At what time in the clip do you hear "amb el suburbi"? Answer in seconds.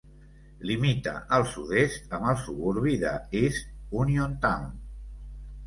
2.19-2.97